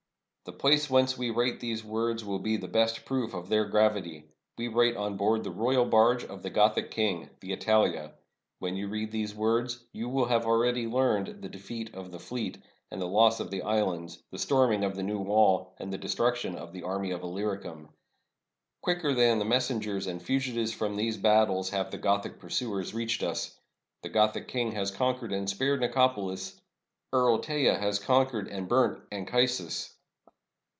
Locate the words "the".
0.43-0.57, 2.57-2.67, 5.43-5.51, 6.41-6.49, 7.41-7.53, 11.43-11.47, 12.11-12.19, 12.89-13.05, 13.51-13.61, 14.31-14.39, 14.95-15.03, 15.93-15.97, 16.73-16.83, 19.37-19.45, 21.91-21.99, 24.01-24.09, 24.33-24.39